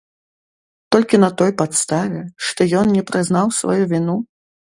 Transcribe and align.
Толькі 0.95 1.19
на 1.23 1.29
той 1.41 1.51
падставе, 1.59 2.23
што 2.49 2.67
ён 2.81 2.95
не 2.97 3.03
прызнаў 3.11 3.53
сваю 3.61 3.79
віну? 3.95 4.17